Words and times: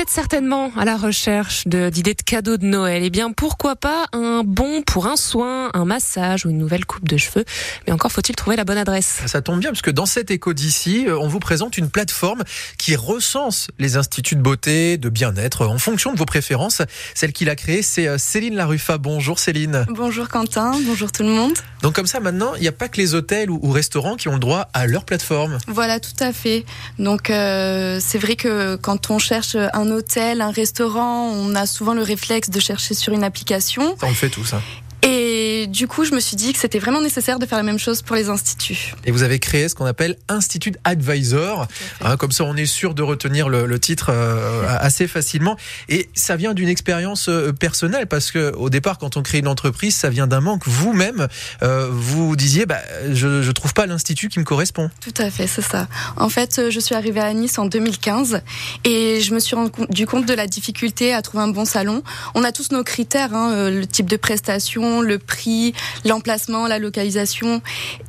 Vous 0.00 0.04
êtes 0.04 0.08
certainement 0.08 0.72
à 0.78 0.86
la 0.86 0.96
recherche 0.96 1.66
d'idées 1.66 2.14
de, 2.14 2.22
cadeaux 2.22 2.56
de 2.56 2.64
Noël. 2.64 3.02
Eh 3.04 3.10
bien, 3.10 3.32
pourquoi 3.32 3.76
pas 3.76 4.06
un 4.14 4.44
bon 4.46 4.80
pour 4.80 5.06
un 5.06 5.16
soin, 5.16 5.68
un 5.74 5.84
massage 5.84 6.46
ou 6.46 6.48
une 6.48 6.56
nouvelle 6.56 6.86
coupe 6.86 7.06
de 7.06 7.18
cheveux. 7.18 7.44
Mais 7.86 7.92
encore 7.92 8.10
faut-il 8.10 8.34
trouver 8.34 8.56
la 8.56 8.64
bonne 8.64 8.78
adresse. 8.78 9.20
Ça 9.26 9.42
tombe 9.42 9.60
bien 9.60 9.68
parce 9.68 9.82
que 9.82 9.90
dans 9.90 10.06
cet 10.06 10.30
écho 10.30 10.54
d'ici, 10.54 11.04
euh, 11.06 11.18
on 11.18 11.28
vous 11.28 11.38
présente 11.38 11.76
une 11.76 11.90
plateforme 11.90 12.44
qui 12.78 12.96
recense 12.96 13.68
les 13.78 13.98
instituts 13.98 14.36
de 14.36 14.40
beauté, 14.40 14.96
de 14.96 15.10
bien-être 15.10 15.66
en 15.66 15.76
fonction 15.76 16.14
de 16.14 16.18
vos 16.18 16.24
préférences. 16.24 16.80
Celle 17.14 17.34
qui 17.34 17.44
l'a 17.44 17.54
créée, 17.54 17.82
c'est 17.82 18.08
euh, 18.08 18.16
Céline 18.16 18.54
Laruffa. 18.54 18.96
Bonjour 18.96 19.38
Céline. 19.38 19.84
Bonjour 19.90 20.30
Quentin, 20.30 20.80
bonjour 20.86 21.12
tout 21.12 21.24
le 21.24 21.28
monde. 21.28 21.52
Donc 21.82 21.94
comme 21.94 22.06
ça, 22.06 22.20
maintenant, 22.20 22.54
il 22.56 22.62
n'y 22.62 22.68
a 22.68 22.72
pas 22.72 22.88
que 22.88 22.98
les 22.98 23.14
hôtels 23.14 23.50
ou, 23.50 23.70
restaurants 23.70 24.16
qui 24.16 24.28
ont 24.28 24.34
le 24.34 24.38
droit 24.38 24.68
à 24.72 24.86
leur 24.86 25.04
plateforme. 25.04 25.58
Voilà, 25.66 26.00
tout 26.00 26.10
à 26.20 26.32
fait. 26.32 26.64
Donc 26.98 27.30
euh, 27.30 27.98
c'est 28.00 28.18
vrai 28.18 28.36
que 28.36 28.76
quand 28.76 29.10
on 29.10 29.18
cherche 29.18 29.56
un 29.56 29.90
hôtel, 29.90 30.40
un 30.40 30.50
restaurant, 30.50 31.28
on 31.28 31.54
a 31.54 31.66
souvent 31.66 31.94
le 31.94 32.02
réflexe 32.02 32.50
de 32.50 32.60
chercher 32.60 32.94
sur 32.94 33.12
une 33.12 33.24
application. 33.24 33.96
Ça, 33.98 34.06
on 34.06 34.10
le 34.10 34.14
fait 34.14 34.28
tout 34.30 34.44
ça. 34.44 34.60
Et 35.02 35.66
du 35.66 35.86
coup, 35.86 36.04
je 36.04 36.12
me 36.12 36.20
suis 36.20 36.36
dit 36.36 36.52
que 36.52 36.58
c'était 36.58 36.78
vraiment 36.78 37.00
nécessaire 37.00 37.38
de 37.38 37.46
faire 37.46 37.58
la 37.58 37.64
même 37.64 37.78
chose 37.78 38.02
pour 38.02 38.16
les 38.16 38.28
instituts. 38.28 38.94
Et 39.04 39.10
vous 39.10 39.22
avez 39.22 39.38
créé 39.38 39.68
ce 39.68 39.74
qu'on 39.74 39.86
appelle 39.86 40.16
Institut 40.28 40.74
Advisor. 40.84 41.66
Hein, 42.02 42.16
comme 42.16 42.32
ça, 42.32 42.44
on 42.44 42.56
est 42.56 42.66
sûr 42.66 42.94
de 42.94 43.02
retenir 43.02 43.48
le, 43.48 43.78
titre 43.78 44.10
euh, 44.10 44.66
assez 44.80 45.08
facilement. 45.08 45.56
Et 45.88 46.10
ça 46.14 46.36
vient 46.36 46.52
d'une 46.52 46.68
expérience 46.68 47.28
euh, 47.28 47.52
personnelle 47.52 48.06
parce 48.06 48.30
que 48.30 48.52
au 48.56 48.68
départ, 48.68 48.98
quand 48.98 49.16
on 49.16 49.22
crée 49.22 49.38
une 49.38 49.48
entreprise, 49.48 49.94
ça 49.96 50.10
vient 50.10 50.26
d'un 50.26 50.40
manque. 50.40 50.66
Vous-même, 50.66 51.28
euh, 51.62 51.88
vous 51.90 52.36
disiez, 52.36 52.66
bah, 52.66 52.80
je 53.10 53.26
ne 53.26 53.52
trouve 53.52 53.72
pas 53.72 53.86
l'institut 53.86 54.28
qui 54.28 54.38
me 54.38 54.44
correspond. 54.44 54.90
Tout 55.00 55.14
à 55.18 55.30
fait, 55.30 55.46
c'est 55.46 55.62
ça. 55.62 55.88
En 56.16 56.28
fait, 56.28 56.68
je 56.68 56.80
suis 56.80 56.94
arrivée 56.94 57.20
à 57.20 57.32
Nice 57.32 57.58
en 57.58 57.64
2015 57.64 58.42
et 58.84 59.20
je 59.20 59.34
me 59.34 59.38
suis 59.38 59.56
rendu 59.56 60.06
compte 60.06 60.26
de 60.26 60.34
la 60.34 60.46
difficulté 60.46 61.14
à 61.14 61.22
trouver 61.22 61.44
un 61.44 61.48
bon 61.48 61.64
salon. 61.64 62.02
On 62.34 62.44
a 62.44 62.52
tous 62.52 62.70
nos 62.70 62.84
critères, 62.84 63.34
hein, 63.34 63.70
le 63.70 63.86
type 63.86 64.08
de 64.10 64.16
prestation 64.16 64.89
le 65.00 65.18
prix, 65.18 65.74
l'emplacement, 66.04 66.66
la 66.66 66.78
localisation. 66.78 67.62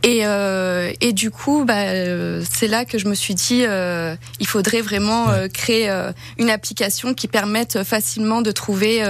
Et, 0.03 0.21
euh, 0.23 0.91
et 1.01 1.13
du 1.13 1.29
coup, 1.29 1.63
bah, 1.65 1.89
euh, 1.89 2.43
c'est 2.49 2.67
là 2.67 2.85
que 2.85 2.97
je 2.97 3.07
me 3.07 3.13
suis 3.13 3.35
dit, 3.35 3.63
euh, 3.67 4.15
il 4.39 4.47
faudrait 4.47 4.81
vraiment 4.81 5.27
créer 5.53 5.89
une 6.38 6.49
application 6.49 7.13
qui 7.13 7.27
permette 7.27 7.83
facilement 7.83 8.41
de 8.41 8.51
trouver 8.51 9.03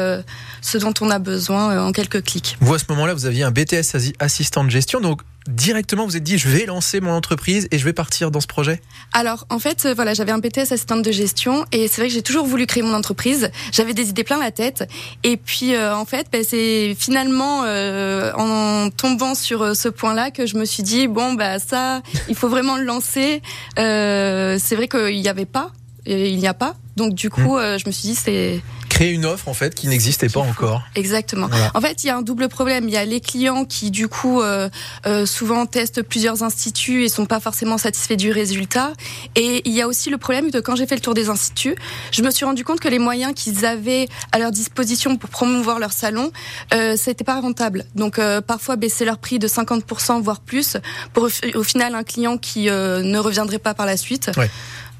ce 0.61 0.77
dont 0.77 0.93
on 1.01 1.09
a 1.09 1.19
besoin 1.19 1.83
en 1.83 1.91
quelques 1.91 2.23
clics. 2.23 2.57
Vous, 2.59 2.73
à 2.73 2.79
ce 2.79 2.85
moment-là, 2.89 3.13
vous 3.13 3.25
aviez 3.25 3.43
un 3.43 3.51
BTS 3.51 4.13
assistant 4.19 4.63
de 4.63 4.69
gestion, 4.69 4.99
donc 4.99 5.21
directement 5.47 6.05
vous 6.05 6.17
êtes 6.17 6.23
dit 6.23 6.37
je 6.37 6.47
vais 6.47 6.65
lancer 6.65 7.01
mon 7.01 7.11
entreprise 7.11 7.67
et 7.71 7.79
je 7.79 7.85
vais 7.85 7.93
partir 7.93 8.31
dans 8.31 8.41
ce 8.41 8.47
projet? 8.47 8.81
Alors 9.13 9.45
en 9.49 9.59
fait 9.59 9.85
euh, 9.85 9.93
voilà 9.93 10.13
j'avais 10.13 10.31
un 10.31 10.39
BTS 10.39 10.71
assistante 10.71 11.01
de 11.01 11.11
gestion 11.11 11.65
et 11.71 11.87
c'est 11.87 12.01
vrai 12.01 12.07
que 12.07 12.13
j'ai 12.13 12.21
toujours 12.21 12.45
voulu 12.45 12.65
créer 12.65 12.83
mon 12.83 12.93
entreprise. 12.93 13.51
J'avais 13.71 13.93
des 13.93 14.09
idées 14.09 14.23
plein 14.23 14.39
la 14.39 14.51
tête 14.51 14.87
et 15.23 15.37
puis 15.37 15.73
euh, 15.73 15.95
en 15.95 16.05
fait 16.05 16.27
ben, 16.31 16.43
c'est 16.47 16.95
finalement 16.97 17.63
euh, 17.65 18.31
en 18.35 18.89
tombant 18.89 19.35
sur 19.35 19.75
ce 19.75 19.89
point 19.89 20.13
là 20.13 20.31
que 20.31 20.45
je 20.45 20.57
me 20.57 20.65
suis 20.65 20.83
dit 20.83 21.07
bon 21.07 21.33
bah 21.33 21.59
ça 21.59 22.01
il 22.29 22.35
faut 22.35 22.49
vraiment 22.49 22.77
le 22.77 22.83
lancer. 22.83 23.41
C'est 23.75 24.75
vrai 24.75 24.87
qu'il 24.87 25.21
n'y 25.21 25.29
avait 25.29 25.45
pas 25.45 25.71
il 26.05 26.37
n'y 26.37 26.47
a 26.47 26.53
pas. 26.53 26.75
Donc 26.97 27.13
du 27.13 27.29
coup 27.29 27.57
mmh. 27.57 27.79
je 27.79 27.87
me 27.87 27.91
suis 27.91 28.09
dit 28.09 28.15
c'est 28.15 28.61
créer 29.01 29.13
une 29.13 29.25
offre 29.25 29.47
en 29.47 29.55
fait 29.55 29.73
qui 29.73 29.87
n'existait 29.87 30.29
pas 30.29 30.41
encore. 30.41 30.83
Exactement. 30.95 31.49
En 31.73 31.81
fait, 31.81 32.03
il 32.03 32.07
y 32.07 32.09
a 32.11 32.17
un 32.17 32.21
double 32.21 32.49
problème. 32.49 32.87
Il 32.87 32.93
y 32.93 32.97
a 32.97 33.05
les 33.05 33.19
clients 33.19 33.65
qui 33.65 33.89
du 33.89 34.07
coup 34.07 34.41
euh, 34.41 34.69
euh, 35.07 35.25
souvent 35.25 35.65
testent 35.65 36.03
plusieurs 36.03 36.43
instituts 36.43 37.03
et 37.03 37.09
sont 37.09 37.25
pas 37.25 37.39
forcément 37.39 37.79
satisfaits 37.79 38.15
du 38.15 38.31
résultat. 38.31 38.93
Et 39.35 39.63
il 39.65 39.73
y 39.73 39.81
a 39.81 39.87
aussi 39.87 40.11
le 40.11 40.19
problème 40.19 40.51
de 40.51 40.59
quand 40.59 40.75
j'ai 40.75 40.85
fait 40.85 40.93
le 40.93 41.01
tour 41.01 41.15
des 41.15 41.29
instituts, 41.29 41.75
je 42.11 42.21
me 42.21 42.29
suis 42.29 42.45
rendu 42.45 42.63
compte 42.63 42.79
que 42.79 42.89
les 42.89 42.99
moyens 42.99 43.33
qu'ils 43.33 43.65
avaient 43.65 44.07
à 44.31 44.37
leur 44.37 44.51
disposition 44.51 45.17
pour 45.17 45.31
promouvoir 45.31 45.79
leur 45.79 45.93
salon, 45.93 46.31
euh, 46.73 46.95
c'était 46.95 47.23
pas 47.23 47.39
rentable. 47.41 47.85
Donc 47.95 48.19
euh, 48.19 48.39
parfois 48.39 48.75
baisser 48.75 49.03
leur 49.03 49.17
prix 49.17 49.39
de 49.39 49.47
50% 49.47 50.21
voire 50.21 50.41
plus 50.41 50.77
pour 51.13 51.27
au 51.55 51.63
final 51.63 51.95
un 51.95 52.03
client 52.03 52.37
qui 52.37 52.69
euh, 52.69 53.01
ne 53.01 53.17
reviendrait 53.17 53.57
pas 53.57 53.73
par 53.73 53.87
la 53.87 53.97
suite. 53.97 54.29
Ouais. 54.37 54.49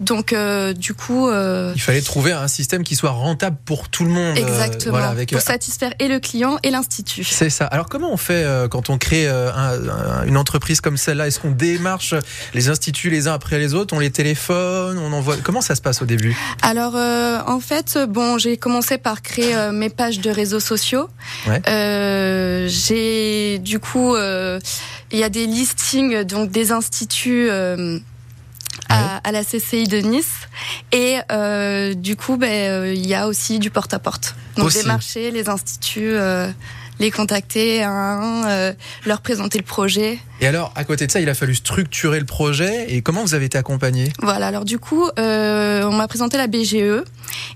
Donc, 0.01 0.33
euh, 0.33 0.73
du 0.73 0.95
coup, 0.95 1.29
euh, 1.29 1.73
il 1.75 1.81
fallait 1.81 2.01
trouver 2.01 2.31
un 2.31 2.47
système 2.47 2.83
qui 2.83 2.95
soit 2.95 3.11
rentable 3.11 3.57
pour 3.65 3.87
tout 3.87 4.03
le 4.03 4.09
monde. 4.09 4.35
Euh, 4.37 4.41
Exactement. 4.41 4.91
voilà, 4.91 5.09
avec, 5.09 5.31
pour 5.31 5.41
satisfaire 5.41 5.93
et 5.99 6.07
le 6.07 6.19
client 6.19 6.57
et 6.63 6.71
l'institut. 6.71 7.23
C'est 7.23 7.51
ça. 7.51 7.65
Alors, 7.67 7.87
comment 7.87 8.11
on 8.11 8.17
fait 8.17 8.45
quand 8.69 8.89
on 8.89 8.97
crée 8.97 9.27
une 9.29 10.37
entreprise 10.37 10.81
comme 10.81 10.97
celle-là? 10.97 11.27
Est-ce 11.27 11.39
qu'on 11.39 11.51
démarche 11.51 12.15
les 12.53 12.69
instituts 12.69 13.11
les 13.11 13.27
uns 13.27 13.33
après 13.33 13.59
les 13.59 13.73
autres? 13.73 13.95
On 13.95 13.99
les 13.99 14.09
téléphone? 14.11 14.97
On 14.97 15.13
envoie? 15.13 15.37
Comment 15.37 15.61
ça 15.61 15.75
se 15.75 15.81
passe 15.81 16.01
au 16.01 16.05
début? 16.05 16.35
Alors, 16.63 16.95
en 16.95 17.59
fait, 17.59 17.99
bon, 18.09 18.39
j'ai 18.39 18.57
commencé 18.57 18.97
par 18.97 19.21
créer 19.21 19.71
mes 19.71 19.89
pages 19.89 20.19
de 20.19 20.31
réseaux 20.31 20.59
sociaux. 20.59 21.07
Ouais. 21.47 21.61
j'ai 22.67 23.59
du 23.59 23.79
coup, 23.79 24.15
il 24.17 25.19
y 25.19 25.23
a 25.23 25.29
des 25.29 25.45
listings 25.45 26.23
donc 26.23 26.49
des 26.49 26.71
instituts 26.71 27.49
à, 28.91 29.31
la 29.31 29.43
CCI 29.43 29.87
de 29.87 29.99
Nice. 29.99 30.47
Et 30.91 31.19
euh, 31.31 31.93
du 31.93 32.15
coup, 32.15 32.37
ben, 32.37 32.49
euh, 32.49 32.93
il 32.93 33.05
y 33.05 33.15
a 33.15 33.27
aussi 33.27 33.59
du 33.59 33.69
porte-à-porte. 33.69 34.35
Donc 34.57 34.73
des 34.73 34.83
marchés, 34.83 35.31
les 35.31 35.49
instituts, 35.49 36.15
euh, 36.15 36.49
les 36.99 37.11
contacter 37.11 37.83
un, 37.83 38.73
leur 39.05 39.21
présenter 39.21 39.57
le 39.57 39.63
projet. 39.63 40.19
Et 40.41 40.47
alors, 40.47 40.73
à 40.75 40.83
côté 40.85 41.05
de 41.05 41.11
ça, 41.11 41.21
il 41.21 41.29
a 41.29 41.35
fallu 41.35 41.53
structurer 41.53 42.19
le 42.19 42.25
projet. 42.25 42.87
Et 42.89 43.03
comment 43.03 43.21
vous 43.21 43.35
avez 43.35 43.45
été 43.45 43.59
accompagné? 43.59 44.11
Voilà, 44.23 44.47
alors 44.47 44.65
du 44.65 44.79
coup, 44.79 45.07
euh, 45.19 45.83
on 45.83 45.93
m'a 45.93 46.07
présenté 46.07 46.35
la 46.35 46.47
BGE. 46.47 47.03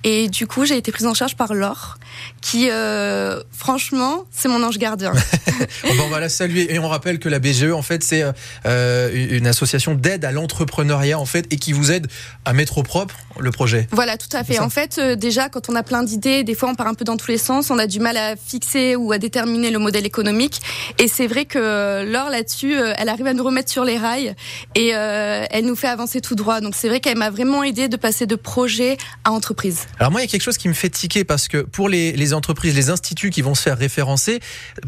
Et 0.03 0.29
du 0.29 0.45
coup, 0.45 0.65
j'ai 0.65 0.77
été 0.77 0.91
prise 0.91 1.07
en 1.07 1.15
charge 1.15 1.35
par 1.35 1.55
Laure, 1.55 1.97
qui, 2.41 2.69
euh, 2.69 3.41
franchement, 3.51 4.25
c'est 4.29 4.47
mon 4.49 4.61
ange 4.61 4.77
gardien. 4.77 5.13
on 5.99 6.09
va 6.09 6.19
la 6.19 6.29
saluer. 6.29 6.71
Et 6.71 6.77
on 6.77 6.87
rappelle 6.87 7.17
que 7.17 7.27
la 7.27 7.39
BGE, 7.39 7.71
en 7.71 7.81
fait, 7.81 8.03
c'est 8.03 8.23
euh, 8.67 9.27
une 9.31 9.47
association 9.47 9.95
d'aide 9.95 10.23
à 10.23 10.31
l'entrepreneuriat, 10.31 11.17
en 11.17 11.25
fait, 11.25 11.51
et 11.51 11.57
qui 11.57 11.73
vous 11.73 11.91
aide 11.91 12.05
à 12.45 12.53
mettre 12.53 12.77
au 12.77 12.83
propre 12.83 13.15
le 13.39 13.49
projet. 13.49 13.87
Voilà, 13.93 14.15
tout 14.15 14.29
à 14.31 14.43
fait. 14.43 14.59
En 14.59 14.69
fait, 14.69 14.99
déjà, 15.17 15.49
quand 15.49 15.69
on 15.69 15.75
a 15.75 15.81
plein 15.81 16.03
d'idées, 16.03 16.43
des 16.43 16.53
fois, 16.53 16.69
on 16.69 16.75
part 16.75 16.87
un 16.87 16.93
peu 16.93 17.03
dans 17.03 17.17
tous 17.17 17.31
les 17.31 17.39
sens. 17.39 17.71
On 17.71 17.79
a 17.79 17.87
du 17.87 17.99
mal 17.99 18.15
à 18.15 18.35
fixer 18.35 18.95
ou 18.95 19.11
à 19.11 19.17
déterminer 19.17 19.71
le 19.71 19.79
modèle 19.79 20.05
économique. 20.05 20.61
Et 20.99 21.07
c'est 21.07 21.25
vrai 21.25 21.45
que 21.45 22.05
Laure, 22.05 22.29
là-dessus, 22.29 22.74
euh, 22.79 22.93
elle 22.97 23.09
arrive 23.09 23.27
à 23.27 23.33
nous 23.33 23.43
remettre 23.43 23.71
sur 23.71 23.83
les 23.83 23.97
rails 23.97 24.35
et 24.75 24.95
euh, 24.95 25.45
elle 25.49 25.65
nous 25.65 25.75
fait 25.75 25.87
avancer 25.87 26.21
tout 26.21 26.35
droit. 26.35 26.61
Donc 26.61 26.75
c'est 26.75 26.87
vrai 26.87 26.99
qu'elle 26.99 27.17
m'a 27.17 27.29
vraiment 27.29 27.63
aidé 27.63 27.87
de 27.87 27.97
passer 27.97 28.25
de 28.25 28.35
projet 28.35 28.97
à 29.23 29.31
entreprise. 29.31 29.87
Alors 29.99 30.11
moi, 30.11 30.21
il 30.21 30.25
y 30.25 30.27
a 30.27 30.31
quelque 30.31 30.43
chose 30.43 30.57
qui 30.57 30.67
me 30.67 30.73
fait 30.73 30.89
tiquer 30.89 31.23
parce 31.23 31.47
que 31.47 31.59
pour 31.59 31.89
les, 31.89 32.11
les 32.11 32.33
entreprises, 32.33 32.75
les 32.75 32.89
instituts 32.89 33.29
qui 33.29 33.41
vont 33.41 33.55
se 33.55 33.61
faire 33.61 33.77
référencer, 33.77 34.39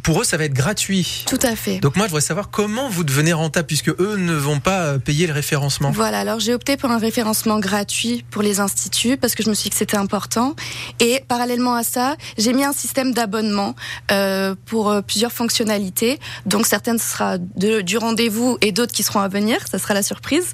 pour 0.04 0.22
eux, 0.22 0.24
ça 0.24 0.38
va 0.38 0.46
être 0.46 0.54
gratuit. 0.54 1.26
Tout 1.28 1.40
à 1.42 1.56
fait. 1.56 1.80
Donc 1.80 1.96
moi, 1.96 2.06
je 2.06 2.12
voudrais 2.12 2.22
savoir 2.26 2.50
comment 2.50 2.90
vous 2.90 3.04
devenez 3.04 3.34
rentable 3.34 3.68
puisque 3.68 3.90
eux 3.90 4.16
ne 4.18 4.34
vont 4.34 4.60
pas 4.60 4.82
euh, 4.82 4.98
payer 5.00 5.28
le 5.28 5.34
référencement. 5.34 5.92
Voilà, 5.92 6.20
alors 6.20 6.40
j'ai 6.40 6.54
opté 6.54 6.78
pour 6.78 6.92
un 6.92 6.98
référencement 6.98 7.60
gratuit 7.60 8.26
pour 8.30 8.42
les 8.42 8.60
instituts 8.60 9.18
parce 9.18 9.36
que 9.36 9.44
je 9.44 9.50
me 9.50 9.56
suis 9.56 9.66
dit 9.66 9.70
que 9.72 9.76
c'était 9.76 9.98
important. 9.98 10.56
Et 11.00 11.24
parallèlement 11.28 11.76
à 11.76 11.84
ça, 11.84 12.16
j'ai 12.38 12.54
mis 12.54 12.64
un 12.64 12.74
système 12.74 13.14
d'abonnement 13.14 13.76
euh, 14.12 14.56
pour 14.66 14.94
plusieurs 15.06 15.32
fonctionnalités. 15.32 16.20
Donc 16.46 16.66
certaines 16.66 16.98
ce 16.98 17.12
sera 17.12 17.38
de 17.38 17.77
du 17.82 17.98
rendez-vous 17.98 18.58
et 18.62 18.72
d'autres 18.72 18.94
qui 18.94 19.04
seront 19.04 19.20
à 19.20 19.28
venir. 19.28 19.60
Ça 19.70 19.80
sera 19.80 19.94
la 19.94 20.04
surprise. 20.04 20.48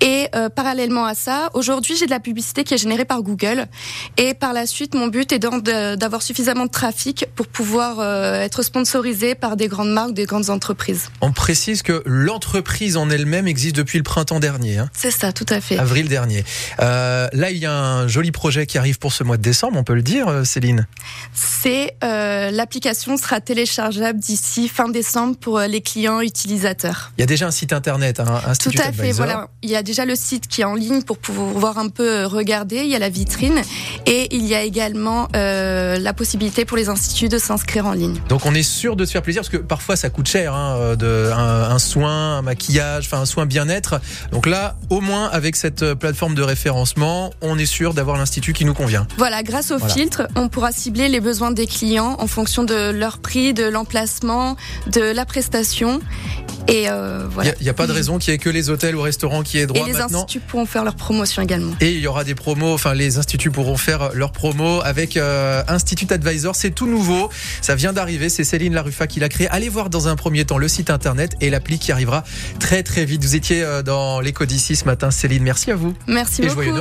Et 0.00 0.28
euh, 0.34 0.48
parallèlement 0.48 1.04
à 1.04 1.14
ça, 1.14 1.50
aujourd'hui, 1.54 1.96
j'ai 1.96 2.06
de 2.06 2.10
la 2.10 2.20
publicité 2.20 2.64
qui 2.64 2.74
est 2.74 2.78
générée 2.78 3.04
par 3.04 3.22
Google. 3.22 3.66
Et 4.16 4.34
par 4.34 4.52
la 4.52 4.66
suite, 4.66 4.94
mon 4.94 5.08
but 5.08 5.32
est 5.32 5.38
d'avoir 5.38 6.22
suffisamment 6.22 6.66
de 6.66 6.70
trafic 6.70 7.26
pour 7.34 7.46
pouvoir 7.46 8.00
euh, 8.00 8.40
être 8.40 8.62
sponsorisé 8.62 9.34
par 9.34 9.56
des 9.56 9.68
grandes 9.68 9.92
marques, 9.92 10.14
des 10.14 10.24
grandes 10.24 10.50
entreprises. 10.50 11.10
On 11.20 11.32
précise 11.32 11.82
que 11.82 12.02
l'entreprise 12.06 12.96
en 12.96 13.10
elle-même 13.10 13.46
existe 13.46 13.76
depuis 13.76 13.98
le 13.98 14.04
printemps 14.04 14.40
dernier. 14.40 14.78
Hein. 14.78 14.90
C'est 14.92 15.10
ça, 15.10 15.32
tout 15.32 15.46
à 15.48 15.60
fait. 15.60 15.78
Avril 15.78 16.08
dernier. 16.08 16.44
Euh, 16.80 17.28
là, 17.32 17.50
il 17.50 17.58
y 17.58 17.66
a 17.66 17.72
un 17.72 18.08
joli 18.08 18.32
projet 18.32 18.66
qui 18.66 18.78
arrive 18.78 18.98
pour 18.98 19.12
ce 19.12 19.24
mois 19.24 19.36
de 19.36 19.42
décembre, 19.42 19.78
on 19.78 19.84
peut 19.84 19.94
le 19.94 20.02
dire, 20.02 20.44
Céline? 20.44 20.86
C'est 21.34 21.96
l'application 22.02 23.16
sera 23.16 23.40
téléchargeable 23.40 24.18
d'ici 24.18 24.68
fin 24.68 24.88
décembre 24.88 25.36
pour 25.36 25.60
les 25.60 25.80
clients 25.80 26.20
utilisateurs 26.20 26.51
il 27.16 27.20
y 27.20 27.22
a 27.22 27.26
déjà 27.26 27.46
un 27.46 27.50
site 27.50 27.72
internet, 27.72 28.20
un 28.20 28.24
hein, 28.24 28.52
Tout 28.60 28.70
à 28.78 28.92
fait, 28.92 29.12
voilà. 29.12 29.48
Il 29.62 29.70
y 29.70 29.76
a 29.76 29.82
déjà 29.82 30.04
le 30.04 30.14
site 30.14 30.48
qui 30.48 30.60
est 30.60 30.64
en 30.64 30.74
ligne 30.74 31.02
pour 31.02 31.18
pouvoir 31.18 31.78
un 31.78 31.88
peu 31.88 32.08
euh, 32.08 32.26
regarder. 32.26 32.76
Il 32.78 32.88
y 32.88 32.96
a 32.96 32.98
la 32.98 33.08
vitrine 33.08 33.60
et 34.06 34.34
il 34.34 34.46
y 34.46 34.54
a 34.54 34.62
également 34.62 35.28
euh, 35.34 35.98
la 35.98 36.12
possibilité 36.12 36.64
pour 36.64 36.76
les 36.76 36.88
instituts 36.88 37.28
de 37.28 37.38
s'inscrire 37.38 37.86
en 37.86 37.92
ligne. 37.92 38.20
Donc 38.28 38.46
on 38.46 38.54
est 38.54 38.62
sûr 38.62 38.96
de 38.96 39.04
se 39.04 39.12
faire 39.12 39.22
plaisir 39.22 39.42
parce 39.42 39.50
que 39.50 39.56
parfois 39.56 39.96
ça 39.96 40.10
coûte 40.10 40.28
cher, 40.28 40.54
hein, 40.54 40.76
euh, 40.78 40.96
de, 40.96 41.30
un, 41.32 41.78
soin, 41.78 42.38
un 42.38 42.42
maquillage, 42.42 43.06
enfin 43.06 43.22
un 43.22 43.26
soin 43.26 43.46
bien-être. 43.46 44.00
Donc 44.32 44.46
là, 44.46 44.76
au 44.90 45.00
moins 45.00 45.28
avec 45.28 45.56
cette 45.56 45.94
plateforme 45.94 46.34
de 46.34 46.42
référencement, 46.42 47.30
on 47.40 47.58
est 47.58 47.66
sûr 47.66 47.94
d'avoir 47.94 48.16
l'institut 48.16 48.52
qui 48.52 48.64
nous 48.64 48.74
convient. 48.74 49.06
Voilà, 49.16 49.42
grâce 49.42 49.70
au 49.70 49.78
filtre, 49.78 50.28
on 50.36 50.48
pourra 50.48 50.72
cibler 50.72 51.08
les 51.08 51.20
besoins 51.20 51.50
des 51.50 51.66
clients 51.66 52.16
en 52.18 52.26
fonction 52.26 52.64
de 52.64 52.90
leur 52.90 53.18
prix, 53.18 53.54
de 53.54 53.64
l'emplacement, 53.64 54.56
de 54.86 55.00
la 55.00 55.24
prestation 55.24 56.00
Et 56.68 56.88
euh, 56.88 57.26
Il 57.58 57.64
n'y 57.64 57.68
a, 57.68 57.74
pas 57.74 57.86
de 57.86 57.92
raison 57.92 58.18
qu'il 58.18 58.32
y 58.32 58.34
ait 58.34 58.38
que 58.38 58.48
les 58.48 58.70
hôtels 58.70 58.94
ou 58.96 59.02
restaurants 59.02 59.42
qui 59.42 59.58
aient 59.58 59.66
droit 59.66 59.82
Et 59.82 59.84
les 59.84 59.92
maintenant. 59.98 60.20
instituts 60.20 60.40
pourront 60.40 60.66
faire 60.66 60.84
leur 60.84 60.94
promotion 60.94 61.42
également. 61.42 61.72
Et 61.80 61.92
il 61.92 61.98
y 61.98 62.06
aura 62.06 62.24
des 62.24 62.34
promos, 62.34 62.72
enfin 62.72 62.94
les 62.94 63.18
instituts 63.18 63.50
pourront 63.50 63.76
faire 63.76 64.10
leurs 64.14 64.32
promos 64.32 64.80
avec 64.82 65.16
euh, 65.16 65.62
Institut 65.68 66.06
Advisor. 66.10 66.54
C'est 66.54 66.70
tout 66.70 66.86
nouveau, 66.86 67.30
ça 67.60 67.74
vient 67.74 67.92
d'arriver, 67.92 68.28
c'est 68.28 68.44
Céline 68.44 68.74
Laruffa 68.74 69.06
qui 69.06 69.20
l'a 69.20 69.28
créé. 69.28 69.48
Allez 69.48 69.68
voir 69.68 69.90
dans 69.90 70.08
un 70.08 70.16
premier 70.16 70.44
temps 70.44 70.58
le 70.58 70.68
site 70.68 70.90
internet 70.90 71.34
et 71.40 71.50
l'appli 71.50 71.78
qui 71.78 71.92
arrivera 71.92 72.24
très 72.60 72.82
très 72.82 73.04
vite. 73.04 73.22
Vous 73.24 73.34
étiez 73.34 73.62
euh, 73.62 73.82
dans 73.82 74.20
l'éco 74.20 74.46
d'ici 74.46 74.76
ce 74.76 74.84
matin, 74.84 75.10
Céline, 75.10 75.42
merci 75.42 75.70
à 75.70 75.76
vous. 75.76 75.94
Merci 76.06 76.42
Et 76.42 76.46
beaucoup. 76.46 76.72